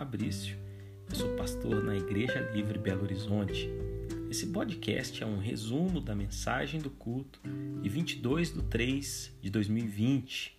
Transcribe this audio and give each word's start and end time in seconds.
Fabrício. 0.00 0.56
Eu 1.10 1.14
sou 1.14 1.36
pastor 1.36 1.84
na 1.84 1.94
Igreja 1.94 2.40
Livre 2.54 2.78
Belo 2.78 3.02
Horizonte. 3.02 3.68
Esse 4.30 4.46
podcast 4.46 5.22
é 5.22 5.26
um 5.26 5.38
resumo 5.38 6.00
da 6.00 6.14
mensagem 6.14 6.80
do 6.80 6.88
culto 6.88 7.38
de 7.82 7.86
22 7.86 8.54
de 8.54 8.62
3 8.62 9.36
de 9.42 9.50
2020. 9.50 10.56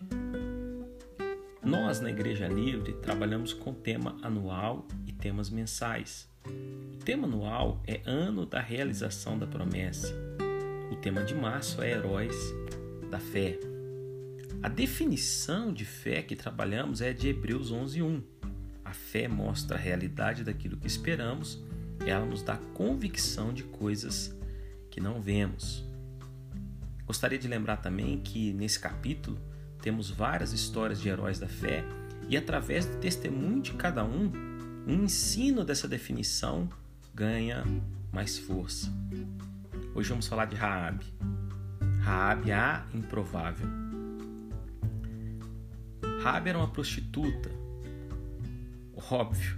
Nós, 1.64 2.00
na 2.00 2.12
Igreja 2.12 2.48
Livre, 2.48 2.94
trabalhamos 3.02 3.52
com 3.52 3.74
tema 3.74 4.16
anual 4.22 4.88
e 5.08 5.12
temas 5.12 5.50
mensais. 5.50 6.30
O 6.94 6.98
tema 7.04 7.26
anual 7.26 7.82
é 7.88 8.00
Ano 8.06 8.46
da 8.46 8.62
Realização 8.62 9.40
da 9.40 9.48
Promessa. 9.48 10.14
O 10.92 10.98
tema 10.98 11.24
de 11.24 11.34
março 11.34 11.82
é 11.82 11.90
Heróis 11.94 12.36
da 13.10 13.18
Fé. 13.18 13.58
A 14.62 14.70
definição 14.70 15.74
de 15.74 15.84
fé 15.84 16.22
que 16.22 16.36
trabalhamos 16.36 17.02
é 17.02 17.12
de 17.12 17.30
Hebreus 17.30 17.72
11:1. 17.72 18.22
A 18.92 18.94
fé 18.94 19.26
mostra 19.26 19.78
a 19.78 19.80
realidade 19.80 20.44
daquilo 20.44 20.76
que 20.76 20.86
esperamos, 20.86 21.64
ela 22.06 22.26
nos 22.26 22.44
dá 22.44 22.58
convicção 22.74 23.54
de 23.54 23.64
coisas 23.64 24.36
que 24.90 25.00
não 25.00 25.22
vemos. 25.22 25.82
Gostaria 27.06 27.40
de 27.40 27.48
lembrar 27.48 27.78
também 27.78 28.20
que 28.20 28.52
nesse 28.52 28.78
capítulo 28.78 29.40
temos 29.82 30.10
várias 30.10 30.52
histórias 30.52 31.00
de 31.00 31.08
heróis 31.08 31.40
da 31.40 31.48
fé 31.48 31.86
e 32.28 32.36
através 32.36 32.86
do 32.86 32.98
testemunho 32.98 33.62
de 33.62 33.72
cada 33.76 34.04
um, 34.04 34.30
um 34.86 35.06
ensino 35.06 35.64
dessa 35.64 35.88
definição 35.88 36.68
ganha 37.16 37.64
mais 38.12 38.38
força. 38.38 38.92
Hoje 39.96 40.10
vamos 40.10 40.28
falar 40.28 40.48
de 40.48 40.58
Raabe. 40.58 41.06
Raabe 42.02 42.52
a 42.52 42.86
improvável. 42.94 43.70
Rabi 46.22 46.50
era 46.50 46.58
uma 46.58 46.68
prostituta. 46.68 47.61
Óbvio 49.12 49.58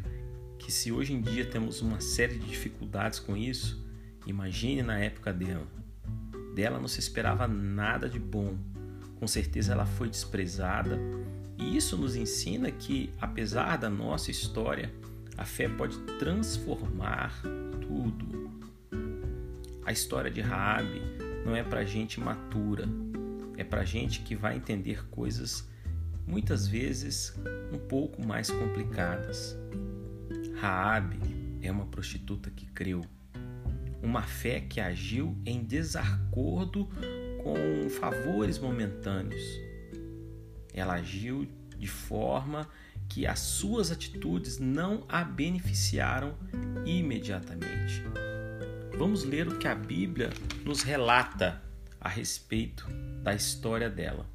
que 0.57 0.71
se 0.71 0.91
hoje 0.91 1.13
em 1.13 1.21
dia 1.21 1.45
temos 1.45 1.79
uma 1.79 2.01
série 2.01 2.39
de 2.39 2.47
dificuldades 2.47 3.19
com 3.19 3.37
isso, 3.37 3.85
imagine 4.25 4.81
na 4.81 4.97
época 4.97 5.31
dela. 5.31 5.67
Dela 6.55 6.79
não 6.79 6.87
se 6.87 6.99
esperava 6.99 7.47
nada 7.47 8.09
de 8.09 8.17
bom. 8.17 8.57
Com 9.19 9.27
certeza 9.27 9.73
ela 9.73 9.85
foi 9.85 10.09
desprezada. 10.09 10.99
E 11.55 11.77
isso 11.77 11.95
nos 11.95 12.15
ensina 12.15 12.71
que, 12.71 13.11
apesar 13.21 13.77
da 13.77 13.91
nossa 13.91 14.31
história, 14.31 14.91
a 15.37 15.45
fé 15.45 15.69
pode 15.69 15.99
transformar 16.17 17.39
tudo. 17.79 18.49
A 19.85 19.91
história 19.91 20.31
de 20.31 20.41
Raabe 20.41 20.99
não 21.45 21.55
é 21.55 21.61
para 21.61 21.85
gente 21.85 22.19
matura, 22.19 22.89
é 23.55 23.63
para 23.63 23.85
gente 23.85 24.21
que 24.21 24.35
vai 24.35 24.55
entender 24.55 25.07
coisas 25.09 25.71
muitas 26.25 26.67
vezes 26.67 27.33
um 27.71 27.77
pouco 27.77 28.25
mais 28.25 28.49
complicadas. 28.49 29.57
Raabe 30.55 31.19
é 31.61 31.71
uma 31.71 31.85
prostituta 31.85 32.49
que 32.49 32.65
creu, 32.65 33.01
uma 34.01 34.21
fé 34.23 34.61
que 34.61 34.79
agiu 34.79 35.37
em 35.45 35.63
desacordo 35.63 36.89
com 37.43 37.89
favores 37.89 38.59
momentâneos. 38.59 39.43
Ela 40.73 40.95
agiu 40.95 41.47
de 41.77 41.87
forma 41.87 42.67
que 43.09 43.27
as 43.27 43.39
suas 43.39 43.91
atitudes 43.91 44.57
não 44.57 45.05
a 45.07 45.23
beneficiaram 45.23 46.37
imediatamente. 46.85 48.01
Vamos 48.97 49.23
ler 49.23 49.47
o 49.47 49.57
que 49.57 49.67
a 49.67 49.75
Bíblia 49.75 50.29
nos 50.63 50.81
relata 50.81 51.61
a 51.99 52.07
respeito 52.07 52.87
da 53.21 53.33
história 53.33 53.89
dela. 53.89 54.25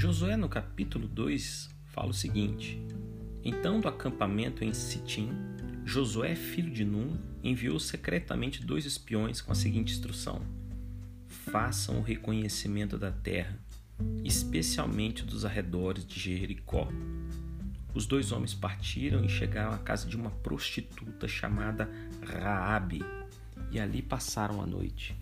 Josué, 0.00 0.34
no 0.34 0.48
capítulo 0.48 1.06
2, 1.06 1.68
fala 1.88 2.08
o 2.08 2.14
seguinte: 2.14 2.82
Então, 3.44 3.78
do 3.78 3.86
acampamento 3.86 4.64
em 4.64 4.72
Sitim, 4.72 5.28
Josué, 5.84 6.34
filho 6.34 6.72
de 6.72 6.86
Num, 6.86 7.18
enviou 7.44 7.78
secretamente 7.78 8.64
dois 8.64 8.86
espiões 8.86 9.42
com 9.42 9.52
a 9.52 9.54
seguinte 9.54 9.92
instrução: 9.92 10.40
Façam 11.28 11.98
o 11.98 12.02
reconhecimento 12.02 12.96
da 12.96 13.12
terra, 13.12 13.60
especialmente 14.24 15.22
dos 15.22 15.44
arredores 15.44 16.06
de 16.06 16.18
Jericó. 16.18 16.88
Os 17.94 18.06
dois 18.06 18.32
homens 18.32 18.54
partiram 18.54 19.22
e 19.22 19.28
chegaram 19.28 19.74
à 19.74 19.78
casa 19.78 20.08
de 20.08 20.16
uma 20.16 20.30
prostituta 20.30 21.28
chamada 21.28 21.90
Raabe, 22.22 23.04
e 23.70 23.78
ali 23.78 24.00
passaram 24.00 24.62
a 24.62 24.66
noite. 24.66 25.14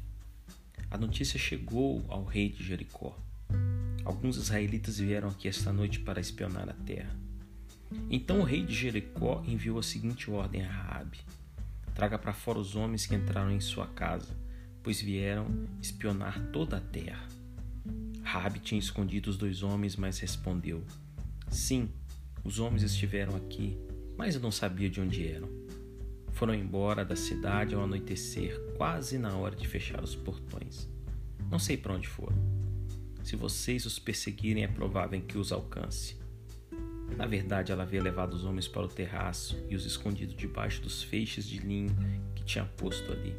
A 0.88 0.96
notícia 0.96 1.36
chegou 1.36 2.04
ao 2.08 2.24
rei 2.24 2.48
de 2.48 2.62
Jericó. 2.62 3.18
Alguns 4.08 4.38
israelitas 4.38 4.98
vieram 4.98 5.28
aqui 5.28 5.48
esta 5.48 5.70
noite 5.70 6.00
para 6.00 6.18
espionar 6.18 6.66
a 6.66 6.72
terra. 6.72 7.14
Então 8.08 8.40
o 8.40 8.42
rei 8.42 8.64
de 8.64 8.74
Jericó 8.74 9.44
enviou 9.46 9.78
a 9.78 9.82
seguinte 9.82 10.30
ordem 10.30 10.64
a 10.64 10.70
Raabe: 10.70 11.18
Traga 11.94 12.18
para 12.18 12.32
fora 12.32 12.58
os 12.58 12.74
homens 12.74 13.04
que 13.04 13.14
entraram 13.14 13.50
em 13.50 13.60
sua 13.60 13.86
casa, 13.88 14.34
pois 14.82 14.98
vieram 14.98 15.46
espionar 15.82 16.40
toda 16.50 16.78
a 16.78 16.80
terra. 16.80 17.28
Raabe 18.22 18.60
tinha 18.60 18.78
escondido 18.78 19.28
os 19.28 19.36
dois 19.36 19.62
homens, 19.62 19.94
mas 19.94 20.18
respondeu: 20.20 20.82
Sim, 21.50 21.90
os 22.42 22.58
homens 22.58 22.82
estiveram 22.84 23.36
aqui, 23.36 23.76
mas 24.16 24.34
eu 24.34 24.40
não 24.40 24.50
sabia 24.50 24.88
de 24.88 25.02
onde 25.02 25.28
eram. 25.28 25.50
Foram 26.32 26.54
embora 26.54 27.04
da 27.04 27.14
cidade 27.14 27.74
ao 27.74 27.84
anoitecer, 27.84 28.58
quase 28.74 29.18
na 29.18 29.36
hora 29.36 29.54
de 29.54 29.68
fechar 29.68 30.02
os 30.02 30.14
portões. 30.14 30.88
Não 31.50 31.58
sei 31.58 31.76
para 31.76 31.92
onde 31.92 32.08
foram. 32.08 32.57
Se 33.28 33.36
vocês 33.36 33.84
os 33.84 33.98
perseguirem, 33.98 34.64
é 34.64 34.66
provável 34.66 35.20
que 35.20 35.36
os 35.36 35.52
alcance. 35.52 36.16
Na 37.14 37.26
verdade, 37.26 37.70
ela 37.70 37.82
havia 37.82 38.02
levado 38.02 38.32
os 38.32 38.42
homens 38.42 38.66
para 38.66 38.86
o 38.86 38.88
terraço 38.88 39.62
e 39.68 39.76
os 39.76 39.84
escondido 39.84 40.32
debaixo 40.32 40.80
dos 40.80 41.02
feixes 41.02 41.46
de 41.46 41.58
linho 41.58 41.94
que 42.34 42.42
tinha 42.42 42.64
posto 42.64 43.12
ali. 43.12 43.36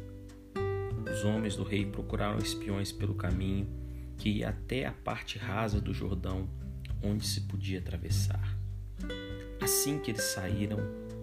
Os 1.12 1.24
homens 1.24 1.56
do 1.56 1.64
rei 1.64 1.84
procuraram 1.84 2.38
espiões 2.38 2.92
pelo 2.92 3.16
caminho 3.16 3.66
que 4.16 4.28
ia 4.28 4.50
até 4.50 4.86
a 4.86 4.92
parte 4.92 5.38
rasa 5.38 5.80
do 5.80 5.92
Jordão, 5.92 6.48
onde 7.02 7.26
se 7.26 7.40
podia 7.40 7.80
atravessar. 7.80 8.56
Assim 9.60 9.98
que 9.98 10.12
eles 10.12 10.22
saíram, 10.22 10.78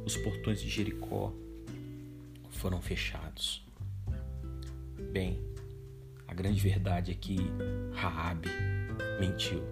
os 0.06 0.17
portões 0.17 0.59
de 0.59 0.67
Jericó 0.67 1.33
foram 2.50 2.81
fechados. 2.81 3.66
Bem, 5.13 5.47
grande 6.38 6.62
verdade 6.62 7.12
é 7.12 7.16
que 7.16 7.36
Raabe 7.94 8.48
mentiu. 9.20 9.64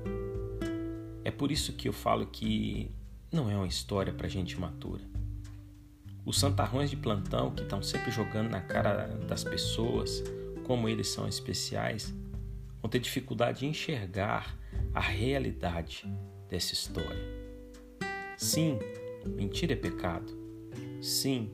É 1.24 1.30
por 1.30 1.52
isso 1.52 1.74
que 1.74 1.88
eu 1.88 1.94
falo 1.94 2.26
que 2.26 2.92
não 3.31 3.52
é 3.52 3.56
uma 3.56 3.68
história 3.68 4.12
para 4.12 4.28
gente 4.28 4.59
matura. 4.59 5.03
Os 6.26 6.40
santarrões 6.40 6.90
de 6.90 6.98
plantão 6.98 7.52
que 7.52 7.62
estão 7.62 7.84
sempre 7.84 8.09
jogando 8.09 8.50
na 8.50 8.62
cara 8.62 9.06
das 9.28 9.44
pessoas 9.44 10.24
como 10.66 10.90
eles 10.90 11.08
são 11.08 11.28
especiais 11.28 12.12
vão 12.82 12.90
ter 12.90 12.97
dificuldade 12.97 13.59
de 13.59 13.68
enxergar 13.68 14.58
a 14.92 15.00
realidade 15.00 16.03
dessa 16.50 16.74
história. 16.74 17.24
Sim, 18.38 18.80
mentir 19.24 19.72
é 19.72 19.76
pecado. 19.76 20.34
Sim, 21.00 21.52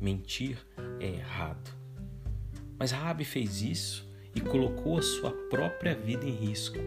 mentir 0.00 0.56
é 0.98 1.08
errado. 1.08 1.70
Mas 2.78 2.90
Raabe 2.90 3.24
fez 3.24 3.60
isso 3.60 4.05
e 4.36 4.40
colocou 4.40 4.98
a 4.98 5.02
sua 5.02 5.32
própria 5.48 5.94
vida 5.94 6.26
em 6.26 6.34
risco, 6.34 6.78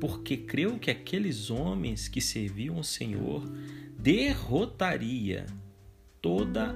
porque 0.00 0.36
creu 0.36 0.78
que 0.78 0.92
aqueles 0.92 1.50
homens 1.50 2.06
que 2.06 2.20
serviam 2.20 2.76
ao 2.76 2.84
Senhor 2.84 3.42
derrotaria 3.98 5.44
toda 6.22 6.72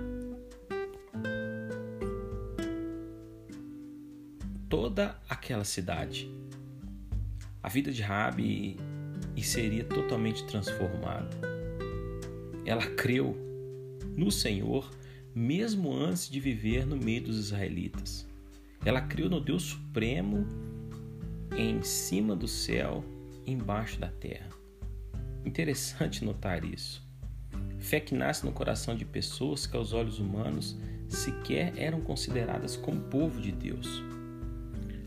toda 4.69 5.21
aquela 5.29 5.65
cidade. 5.65 6.29
A 7.63 7.69
vida 7.69 7.93
de 7.93 8.03
Rabi 8.03 8.77
seria 9.41 9.85
totalmente 9.85 10.45
transformada. 10.47 11.31
Ela 12.65 12.87
creu 12.87 13.37
no 14.17 14.31
Senhor 14.31 14.91
mesmo 15.35 15.95
antes 15.95 16.29
de 16.29 16.41
viver 16.41 16.87
no 16.87 16.97
meio 16.97 17.23
dos 17.23 17.39
israelitas. 17.39 18.32
Ela 18.85 19.01
criou 19.01 19.31
no 19.31 19.41
Deus 19.41 19.63
Supremo 19.63 20.47
em 21.57 21.83
cima 21.83 22.35
do 22.35 22.49
céu, 22.49 23.05
embaixo 23.47 24.01
da 24.01 24.09
terra. 24.09 24.49
Interessante 25.45 26.25
notar 26.25 26.65
isso. 26.65 27.07
Fé 27.79 28.01
que 28.01 28.15
nasce 28.15 28.45
no 28.45 28.53
coração 28.53 28.95
de 28.95 29.05
pessoas 29.05 29.67
que, 29.67 29.77
aos 29.77 29.93
olhos 29.93 30.19
humanos, 30.19 30.79
sequer 31.09 31.73
eram 31.77 32.01
consideradas 32.01 32.77
como 32.77 33.01
povo 33.03 33.41
de 33.41 33.53
Deus. 33.53 34.03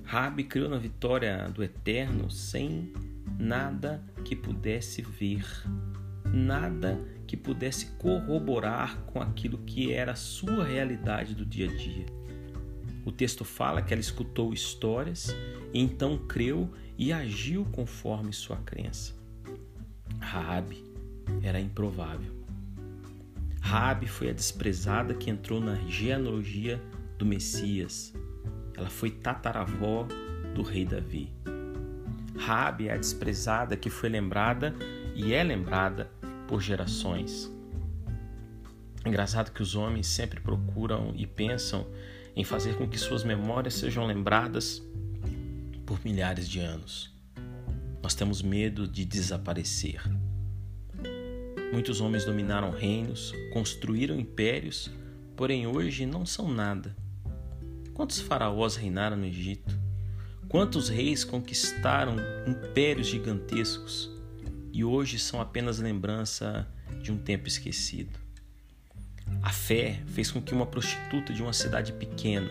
Rabi 0.04 0.44
criou 0.44 0.69
na 0.69 0.77
vitória 0.77 1.50
do 1.50 1.63
Eterno 1.63 2.30
sem 2.30 2.94
nada 3.39 4.04
que 4.24 4.36
pudesse 4.36 5.01
ver, 5.01 5.45
nada 6.31 7.00
que 7.25 7.36
pudesse 7.36 7.88
corroborar 7.98 9.01
com 9.07 9.22
aquilo 9.22 9.57
que 9.60 9.92
era 9.92 10.12
a 10.12 10.16
sua 10.16 10.63
realidade 10.63 11.33
do 11.33 11.45
dia 11.45 11.69
a 11.69 11.75
dia. 11.75 12.06
O 13.06 13.12
texto 13.12 13.46
fala 13.46 13.84
que 13.84 13.94
ela 13.94 14.02
escutou 14.02 14.52
histórias 14.52 15.36
então 15.72 16.18
creu 16.18 16.74
e 16.98 17.13
agiu 17.13 17.63
conforme 17.66 18.34
sua 18.34 18.57
crença. 18.57 19.13
Raabe 20.19 20.84
era 21.44 21.60
improvável. 21.60 22.34
Raabe 23.62 24.07
foi 24.07 24.30
a 24.30 24.34
desprezada 24.34 25.13
que 25.13 25.30
entrou 25.30 25.60
na 25.60 25.75
genealogia 25.88 26.81
do 27.18 27.25
Messias. 27.25 28.13
Ela 28.75 28.90
foi 28.90 29.12
tataravó 29.12 30.08
do 30.54 30.63
rei 30.63 30.86
Davi. 30.86 31.31
Raabe 32.38 32.88
é 32.88 32.94
a 32.94 32.98
desprezada 32.98 33.78
que 33.78 33.90
foi 33.90 34.10
lembrada 34.10 34.74
e 35.13 35.34
é 35.34 35.44
lembrada 35.44 36.10
por 36.48 36.62
gerações. 36.62 37.51
Engraçado 39.06 39.51
que 39.51 39.62
os 39.62 39.75
homens 39.75 40.08
sempre 40.08 40.40
procuram 40.40 41.13
e 41.16 41.28
pensam 41.28 41.86
em 42.36 42.44
fazer 42.44 42.78
com 42.78 42.88
que 42.88 42.98
suas 42.98 43.24
memórias 43.24 43.76
sejam 43.76 44.06
lembradas 44.06 44.84
por 45.86 46.04
milhares 46.04 46.50
de 46.50 46.60
anos. 46.60 47.14
Nós 48.02 48.14
temos 48.14 48.42
medo 48.42 48.88
de 48.88 49.06
desaparecer. 49.06 50.02
Muitos 51.72 52.02
homens 52.02 52.26
dominaram 52.26 52.70
reinos, 52.72 53.34
construíram 53.54 54.20
impérios, 54.20 54.92
porém 55.36 55.66
hoje 55.68 56.06
não 56.06 56.26
são 56.26 56.52
nada. 56.52 56.96
Quantos 57.94 58.20
faraós 58.20 58.76
reinaram 58.76 59.18
no 59.18 59.26
Egito? 59.26 59.78
Quantos 60.50 60.90
reis 60.90 61.24
conquistaram 61.24 62.16
impérios 62.48 63.08
gigantescos 63.08 64.12
e 64.72 64.84
hoje 64.84 65.18
são 65.18 65.42
apenas 65.42 65.80
lembrança 65.80 66.68
de 67.02 67.12
um 67.12 67.18
tempo 67.18 67.48
esquecido? 67.48 68.25
A 69.46 69.52
fé 69.52 70.02
fez 70.08 70.32
com 70.32 70.42
que 70.42 70.56
uma 70.56 70.66
prostituta 70.66 71.32
de 71.32 71.44
uma 71.44 71.54
cidade 71.54 71.94
pequena, 71.94 72.50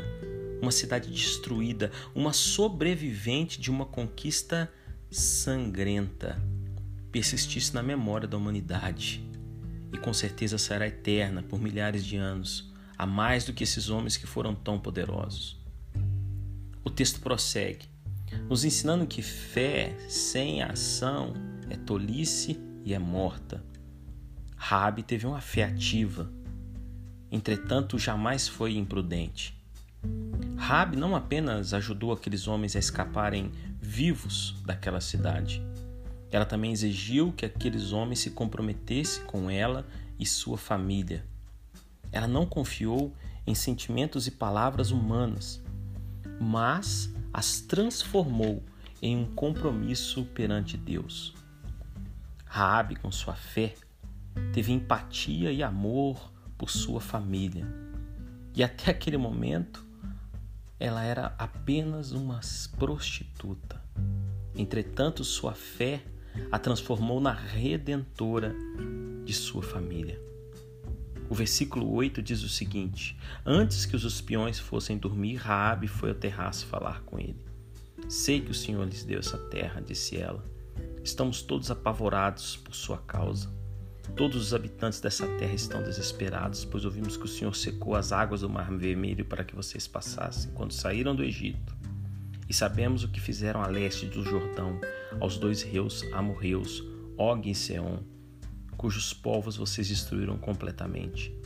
uma 0.63 0.71
cidade 0.71 1.11
destruída, 1.11 1.91
uma 2.15 2.33
sobrevivente 2.33 3.61
de 3.61 3.69
uma 3.69 3.85
conquista 3.85 4.73
sangrenta, 5.11 6.41
persistisse 7.11 7.75
na 7.75 7.83
memória 7.83 8.29
da 8.29 8.37
humanidade 8.37 9.29
e 9.93 9.99
com 9.99 10.15
certeza 10.15 10.57
será 10.57 10.87
eterna 10.87 11.43
por 11.43 11.61
milhares 11.61 12.07
de 12.07 12.17
anos, 12.17 12.73
a 12.97 13.05
mais 13.05 13.45
do 13.45 13.53
que 13.53 13.65
esses 13.65 13.91
homens 13.91 14.17
que 14.17 14.27
foram 14.27 14.55
tão 14.55 14.79
poderosos. 14.79 15.61
O 16.85 16.91
texto 16.91 17.19
prossegue, 17.19 17.87
nos 18.49 18.65
ensinando 18.65 19.05
que 19.05 19.21
fé 19.21 19.97
sem 20.09 20.63
ação 20.63 21.35
é 21.69 21.77
tolice 21.77 22.57
e 22.85 22.95
é 22.95 23.01
morta. 23.01 23.65
Rabi 24.57 25.03
teve 25.03 25.27
uma 25.27 25.41
fé 25.41 25.65
ativa 25.65 26.33
entretanto 27.35 27.99
jamais 27.99 28.47
foi 28.47 28.77
imprudente. 28.77 29.59
Rabi 30.57 30.97
não 30.97 31.17
apenas 31.17 31.75
ajudou 31.75 32.13
aqueles 32.13 32.47
homens 32.47 32.77
a 32.77 32.79
escaparem 32.79 33.51
vivos 33.81 34.55
daquela 34.65 35.01
cidade, 35.01 35.63
ela 36.35 36.45
também 36.45 36.73
exigiu 36.73 37.33
que 37.33 37.47
aqueles 37.47 37.93
homens 37.93 38.19
se 38.19 38.31
comprometessem 38.33 39.25
com 39.25 39.49
ela 39.49 39.87
e 40.19 40.27
sua 40.27 40.59
família. 40.59 41.25
Ela 42.11 42.27
não 42.27 42.45
confiou 42.45 43.15
em 43.47 43.55
sentimentos 43.55 44.27
e 44.27 44.33
palavras 44.33 44.91
humanas, 44.91 45.63
mas 46.41 47.15
as 47.33 47.61
transformou 47.61 48.65
em 49.01 49.17
um 49.17 49.33
compromisso 49.33 50.25
perante 50.25 50.77
Deus. 50.77 51.35
Raabe, 52.47 52.97
com 52.97 53.13
sua 53.13 53.35
fé, 53.35 53.77
teve 54.53 54.73
empatia 54.73 55.53
e 55.53 55.63
amor 55.63 56.34
por 56.57 56.71
sua 56.71 57.01
família. 57.01 57.67
E 58.55 58.63
até 58.63 58.91
aquele 58.91 59.17
momento, 59.17 59.85
ela 60.79 61.03
era 61.03 61.35
apenas 61.39 62.13
uma 62.13 62.41
prostituta. 62.79 63.83
Entretanto, 64.57 65.25
sua 65.25 65.55
fé 65.55 66.03
a 66.51 66.59
transformou 66.59 67.21
na 67.21 67.33
redentora 67.33 68.55
de 69.25 69.33
sua 69.33 69.63
família. 69.63 70.21
O 71.29 71.35
versículo 71.35 71.91
8 71.93 72.23
diz 72.23 72.43
o 72.43 72.49
seguinte: 72.49 73.19
Antes 73.45 73.87
que 73.87 73.97
os 73.97 74.05
espiões 74.05 74.59
fossem 74.59 74.99
dormir, 74.99 75.37
Raabe 75.37 75.89
foi 75.89 76.11
ao 76.11 76.15
terraço 76.15 76.67
falar 76.67 77.03
com 77.03 77.19
ele. 77.19 77.43
Sei 78.09 78.41
que 78.41 78.51
o 78.51 78.55
Senhor 78.55 78.87
lhes 78.87 79.05
deu 79.05 79.19
essa 79.19 79.39
terra, 79.39 79.81
disse 79.81 80.17
ela. 80.17 80.45
Estamos 81.03 81.43
todos 81.43 81.71
apavorados 81.71 82.57
por 82.57 82.75
sua 82.75 82.99
causa. 82.99 83.51
Todos 84.17 84.37
os 84.37 84.55
habitantes 84.55 85.01
dessa 85.01 85.27
terra 85.39 85.55
estão 85.55 85.83
desesperados, 85.83 86.65
pois 86.65 86.85
ouvimos 86.85 87.17
que 87.17 87.25
o 87.25 87.29
Senhor 87.29 87.55
secou 87.57 87.97
as 87.97 88.13
águas 88.13 88.43
do 88.43 88.49
Mar 88.49 88.71
Vermelho 88.71 89.25
para 89.25 89.43
que 89.43 89.57
vocês 89.57 89.89
passassem 89.89 90.53
quando 90.53 90.73
saíram 90.73 91.17
do 91.17 91.25
Egito. 91.25 91.77
E 92.49 92.55
sabemos 92.55 93.03
o 93.03 93.09
que 93.09 93.21
fizeram 93.21 93.61
a 93.61 93.67
leste 93.67 94.07
do 94.07 94.23
Jordão, 94.23 94.79
aos 95.19 95.37
dois 95.37 95.63
rios 95.63 96.05
amorreus, 96.13 96.85
Og 97.17 97.51
e 97.51 97.55
Seom, 97.57 97.99
cujos 98.77 99.13
povos 99.13 99.57
vocês 99.57 99.89
destruíram 99.89 100.39
completamente. 100.39 101.37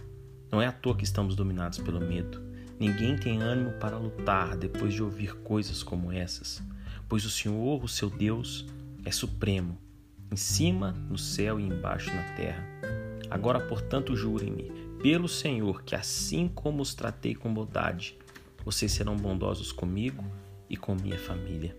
Não 0.52 0.60
é 0.60 0.66
à 0.66 0.72
toa 0.72 0.96
que 0.96 1.04
estamos 1.04 1.34
dominados 1.34 1.78
pelo 1.78 2.00
medo. 2.00 2.42
Ninguém 2.78 3.16
tem 3.16 3.40
ânimo 3.40 3.72
para 3.78 3.96
lutar 3.96 4.56
depois 4.58 4.92
de 4.92 5.02
ouvir 5.02 5.34
coisas 5.36 5.82
como 5.82 6.12
essas, 6.12 6.62
pois 7.08 7.24
o 7.24 7.30
Senhor, 7.30 7.82
o 7.82 7.88
seu 7.88 8.10
Deus, 8.10 8.66
é 9.06 9.10
supremo 9.10 9.78
em 10.30 10.36
cima 10.36 10.92
no 11.08 11.18
céu 11.18 11.58
e 11.58 11.64
embaixo 11.64 12.14
na 12.14 12.22
terra. 12.34 12.64
Agora, 13.30 13.60
portanto, 13.60 14.16
jurem-me, 14.16 14.70
pelo 15.02 15.28
Senhor, 15.28 15.82
que 15.82 15.94
assim 15.94 16.48
como 16.48 16.82
os 16.82 16.94
tratei 16.94 17.34
com 17.34 17.52
bondade, 17.52 18.16
vocês 18.64 18.92
serão 18.92 19.16
bondosos 19.16 19.72
comigo 19.72 20.24
e 20.68 20.76
com 20.76 20.94
minha 20.94 21.18
família. 21.18 21.76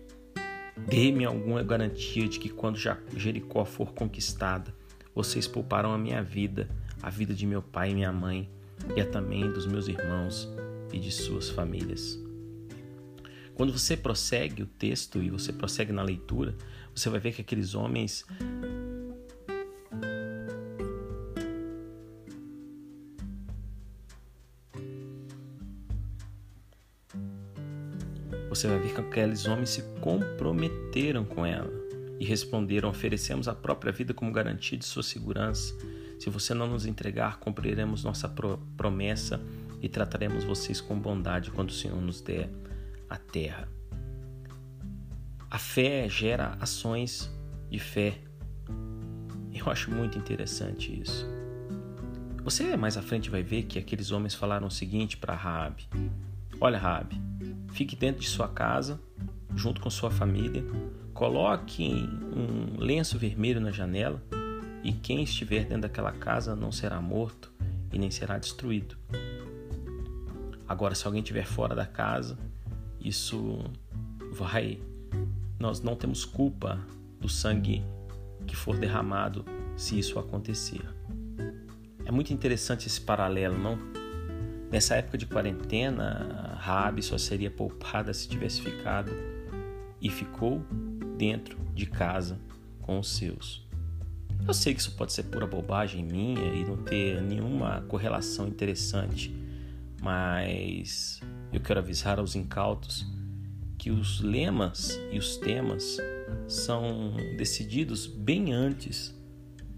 Dê-me 0.76 1.24
alguma 1.24 1.62
garantia 1.62 2.26
de 2.28 2.38
que 2.38 2.48
quando 2.48 2.78
Jericó 3.16 3.64
for 3.64 3.92
conquistada, 3.92 4.74
vocês 5.14 5.46
pouparão 5.46 5.92
a 5.92 5.98
minha 5.98 6.22
vida, 6.22 6.68
a 7.02 7.10
vida 7.10 7.34
de 7.34 7.46
meu 7.46 7.60
pai 7.60 7.90
e 7.90 7.94
minha 7.94 8.12
mãe, 8.12 8.48
e 8.96 9.00
a 9.00 9.06
também 9.06 9.52
dos 9.52 9.66
meus 9.66 9.88
irmãos 9.88 10.48
e 10.92 10.98
de 10.98 11.10
suas 11.10 11.50
famílias. 11.50 12.18
Quando 13.54 13.76
você 13.76 13.96
prossegue 13.96 14.62
o 14.62 14.66
texto 14.66 15.22
e 15.22 15.28
você 15.28 15.52
prossegue 15.52 15.92
na 15.92 16.02
leitura, 16.02 16.56
você 17.00 17.08
vai 17.08 17.18
ver 17.18 17.32
que 17.32 17.40
aqueles 17.40 17.74
homens 17.74 18.26
Você 28.50 28.66
vai 28.66 28.80
ver 28.80 28.92
que 28.92 29.00
aqueles 29.00 29.46
homens 29.46 29.70
se 29.70 29.82
comprometeram 30.00 31.24
com 31.24 31.46
ela 31.46 31.70
e 32.18 32.24
responderam: 32.24 32.90
Oferecemos 32.90 33.48
a 33.48 33.54
própria 33.54 33.92
vida 33.92 34.12
como 34.12 34.32
garantia 34.32 34.76
de 34.76 34.84
sua 34.84 35.04
segurança. 35.04 35.74
Se 36.18 36.28
você 36.28 36.52
não 36.52 36.66
nos 36.66 36.84
entregar, 36.84 37.38
cumpriremos 37.38 38.04
nossa 38.04 38.28
promessa 38.76 39.40
e 39.80 39.88
trataremos 39.88 40.44
vocês 40.44 40.80
com 40.80 40.98
bondade 40.98 41.50
quando 41.52 41.70
o 41.70 41.72
Senhor 41.72 42.02
nos 42.02 42.20
der 42.20 42.50
a 43.08 43.16
terra. 43.16 43.79
A 45.50 45.58
fé 45.58 46.08
gera 46.08 46.56
ações 46.60 47.28
de 47.68 47.80
fé. 47.80 48.18
Eu 49.52 49.68
acho 49.68 49.90
muito 49.90 50.16
interessante 50.16 51.00
isso. 51.00 51.26
Você 52.44 52.76
mais 52.76 52.96
à 52.96 53.02
frente 53.02 53.28
vai 53.28 53.42
ver 53.42 53.64
que 53.64 53.76
aqueles 53.76 54.12
homens 54.12 54.32
falaram 54.32 54.68
o 54.68 54.70
seguinte 54.70 55.16
para 55.16 55.34
Raabe: 55.34 55.88
Olha, 56.60 56.78
Raabe, 56.78 57.20
fique 57.72 57.96
dentro 57.96 58.20
de 58.20 58.28
sua 58.28 58.46
casa, 58.46 59.00
junto 59.56 59.80
com 59.80 59.90
sua 59.90 60.08
família, 60.08 60.64
coloque 61.12 61.84
um 61.84 62.78
lenço 62.78 63.18
vermelho 63.18 63.60
na 63.60 63.72
janela 63.72 64.22
e 64.84 64.92
quem 64.92 65.24
estiver 65.24 65.64
dentro 65.64 65.82
daquela 65.82 66.12
casa 66.12 66.54
não 66.54 66.70
será 66.70 67.00
morto 67.00 67.52
e 67.92 67.98
nem 67.98 68.10
será 68.12 68.38
destruído. 68.38 68.96
Agora, 70.68 70.94
se 70.94 71.04
alguém 71.06 71.22
estiver 71.22 71.44
fora 71.44 71.74
da 71.74 71.86
casa, 71.86 72.38
isso 73.00 73.58
vai 74.30 74.78
nós 75.60 75.82
não 75.82 75.94
temos 75.94 76.24
culpa 76.24 76.80
do 77.20 77.28
sangue 77.28 77.84
que 78.46 78.56
for 78.56 78.78
derramado 78.78 79.44
se 79.76 79.98
isso 79.98 80.18
acontecer. 80.18 80.82
É 82.06 82.10
muito 82.10 82.32
interessante 82.32 82.86
esse 82.88 83.02
paralelo, 83.02 83.58
não? 83.58 83.78
Nessa 84.72 84.94
época 84.94 85.18
de 85.18 85.26
quarentena, 85.26 86.56
Rabi 86.58 87.02
só 87.02 87.18
seria 87.18 87.50
poupada 87.50 88.14
se 88.14 88.26
tivesse 88.26 88.62
ficado 88.62 89.12
e 90.00 90.08
ficou 90.08 90.64
dentro 91.18 91.58
de 91.74 91.84
casa 91.84 92.40
com 92.80 92.98
os 92.98 93.16
seus. 93.16 93.68
Eu 94.48 94.54
sei 94.54 94.72
que 94.72 94.80
isso 94.80 94.96
pode 94.96 95.12
ser 95.12 95.24
pura 95.24 95.46
bobagem 95.46 96.02
minha 96.02 96.54
e 96.54 96.64
não 96.64 96.78
ter 96.78 97.20
nenhuma 97.20 97.82
correlação 97.82 98.48
interessante, 98.48 99.34
mas 100.00 101.20
eu 101.52 101.60
quero 101.60 101.80
avisar 101.80 102.18
aos 102.18 102.34
incautos 102.34 103.06
que 103.80 103.90
os 103.90 104.20
lemas 104.20 105.00
e 105.10 105.18
os 105.18 105.38
temas 105.38 105.96
são 106.46 107.14
decididos 107.38 108.06
bem 108.06 108.52
antes 108.52 109.18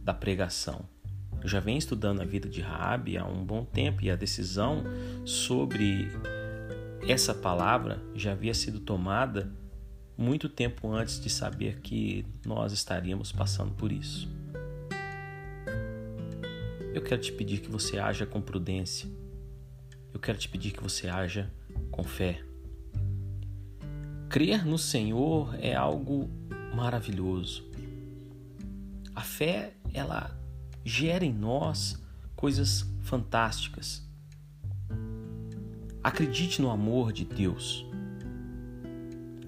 da 0.03 0.13
pregação. 0.13 0.85
Eu 1.41 1.49
já 1.49 1.61
venho 1.61 1.79
estudando 1.79 2.21
a 2.21 2.25
vida 2.25 2.49
de 2.49 2.61
Raabe 2.61 3.17
há 3.17 3.25
um 3.25 3.45
bom 3.45 3.65
tempo 3.65 4.03
e 4.03 4.11
a 4.11 4.17
decisão 4.17 4.83
sobre 5.25 6.09
essa 7.07 7.33
palavra 7.33 8.03
já 8.13 8.33
havia 8.33 8.53
sido 8.53 8.81
tomada 8.81 9.53
muito 10.19 10.49
tempo 10.49 10.91
antes 10.91 11.21
de 11.21 11.31
saber 11.31 11.81
que 11.81 12.27
nós 12.45 12.73
estaríamos 12.73 13.31
passando 13.31 13.73
por 13.73 13.93
isso. 13.93 14.29
Eu 16.93 17.03
quero 17.03 17.21
te 17.21 17.31
pedir 17.31 17.61
que 17.61 17.71
você 17.71 18.01
haja 18.01 18.27
com 18.27 18.41
prudência. 18.41 19.09
Eu 20.13 20.19
quero 20.19 20.39
te 20.39 20.49
pedir 20.49 20.73
que 20.73 20.83
você 20.83 21.09
haja 21.09 21.49
com 21.93 22.03
fé. 22.03 22.43
Crer 24.33 24.67
no 24.67 24.79
Senhor 24.79 25.55
é 25.61 25.75
algo 25.75 26.31
maravilhoso. 26.75 27.71
A 29.15 29.21
fé, 29.21 29.75
ela 29.93 30.35
gera 30.83 31.23
em 31.23 31.31
nós 31.31 32.03
coisas 32.35 32.91
fantásticas. 33.03 34.03
Acredite 36.03 36.63
no 36.63 36.71
amor 36.71 37.13
de 37.13 37.27
Deus. 37.27 37.85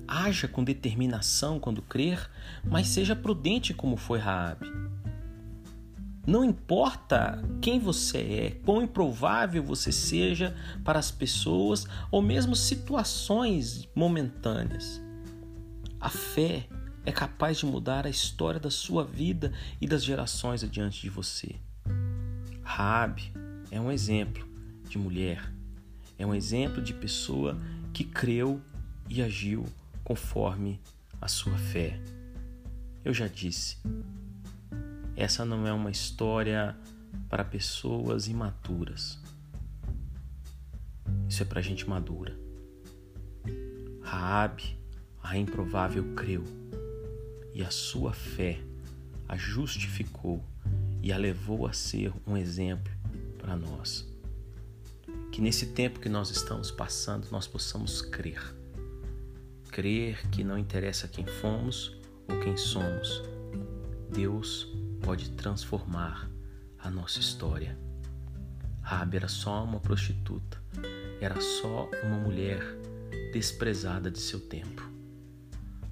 Haja 0.07 0.47
com 0.47 0.62
determinação 0.62 1.59
quando 1.59 1.81
crer, 1.81 2.31
mas 2.62 2.88
seja 2.88 3.17
prudente 3.17 3.73
como 3.73 3.97
foi 3.97 4.19
Raabe. 4.19 4.71
Não 6.26 6.43
importa 6.43 7.43
quem 7.61 7.78
você 7.78 8.19
é, 8.19 8.50
quão 8.64 8.83
improvável 8.83 9.62
você 9.62 9.93
seja 9.93 10.57
para 10.83 10.99
as 10.99 11.11
pessoas 11.11 11.87
ou 12.11 12.23
mesmo 12.23 12.57
situações 12.57 13.87
momentâneas. 13.95 15.02
A 16.00 16.09
fé 16.09 16.66
é 17.04 17.12
capaz 17.12 17.59
de 17.59 17.66
mudar 17.66 18.07
a 18.07 18.11
história 18.11 18.59
da 18.59 18.71
sua 18.71 19.04
vida 19.04 19.52
e 19.81 19.87
das 19.87 20.02
gerações 20.02 20.64
adiante 20.64 21.02
de 21.02 21.11
você. 21.11 21.57
Raabe 22.62 23.31
é 23.71 23.78
um 23.78 23.93
exemplo 23.93 24.49
de 24.88 24.97
mulher, 24.97 25.52
é 26.19 26.25
um 26.26 26.35
exemplo 26.35 26.81
de 26.81 26.95
pessoa 26.95 27.59
que 27.93 28.04
creu 28.04 28.62
e 29.11 29.21
agiu 29.21 29.66
conforme 30.02 30.81
a 31.21 31.28
sua 31.28 31.57
fé. 31.59 32.00
Eu 33.04 33.12
já 33.12 33.28
disse, 33.28 33.76
essa 35.16 35.44
não 35.44 35.66
é 35.66 35.73
uma 35.73 35.90
história 35.90 36.76
para 37.28 37.44
pessoas 37.44 38.26
imaturas. 38.26 39.18
Isso 41.28 41.42
é 41.42 41.47
para 41.47 41.61
gente 41.61 41.88
madura. 41.88 42.37
Raabe, 44.02 44.78
a 45.23 45.38
improvável 45.38 46.14
creu 46.14 46.44
e 47.54 47.62
a 47.62 47.71
sua 47.71 48.12
fé 48.12 48.61
a 49.28 49.37
justificou 49.37 50.42
e 51.02 51.12
a 51.12 51.16
levou 51.16 51.66
a 51.66 51.73
ser 51.73 52.12
um 52.26 52.37
exemplo 52.37 52.92
para 53.38 53.56
nós. 53.56 54.06
Que 55.30 55.40
nesse 55.40 55.66
tempo 55.66 56.00
que 56.00 56.09
nós 56.09 56.30
estamos 56.30 56.71
passando, 56.71 57.30
nós 57.30 57.47
possamos 57.47 58.02
crer. 58.02 58.54
Crer 59.71 60.28
que 60.30 60.44
não 60.44 60.59
interessa 60.59 61.09
quem 61.09 61.26
fomos 61.26 61.97
ou 62.28 62.38
quem 62.40 62.56
somos, 62.56 63.23
Deus 64.12 64.74
pode 65.05 65.31
transformar 65.33 66.31
a 66.79 66.91
nossa 66.91 67.21
história. 67.21 67.79
Rabi 68.81 69.19
era 69.19 69.29
só 69.29 69.63
uma 69.63 69.79
prostituta, 69.79 70.59
era 71.21 71.39
só 71.43 71.91
uma 72.03 72.17
mulher 72.17 72.63
desprezada 73.31 74.11
de 74.11 74.19
seu 74.19 74.41
tempo. 74.41 74.91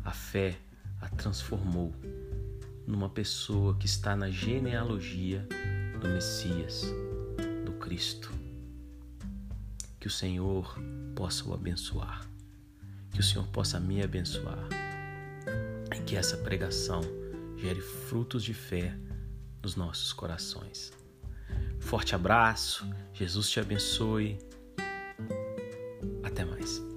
A 0.02 0.12
fé 0.12 0.58
a 0.98 1.10
transformou 1.10 1.94
numa 2.86 3.10
pessoa 3.10 3.76
que 3.76 3.84
está 3.84 4.16
na 4.16 4.30
genealogia 4.30 5.46
do 6.00 6.08
Messias, 6.08 6.86
do 7.66 7.72
Cristo. 7.72 8.32
Que 10.00 10.06
o 10.06 10.10
Senhor 10.10 10.74
possa 11.14 11.46
o 11.46 11.52
abençoar, 11.52 12.26
que 13.10 13.20
o 13.20 13.22
Senhor 13.22 13.46
possa 13.48 13.78
me 13.78 14.02
abençoar 14.02 14.68
e 15.94 16.00
que 16.02 16.16
essa 16.16 16.38
pregação 16.38 17.02
gere 17.62 17.80
frutos 17.80 18.42
de 18.42 18.52
fé 18.52 18.92
nos 19.62 19.76
nossos 19.76 20.12
corações. 20.12 20.92
Forte 21.78 22.12
abraço, 22.12 22.84
Jesus 23.12 23.48
te 23.48 23.60
abençoe. 23.60 24.36
Até 26.24 26.44
mais. 26.44 26.91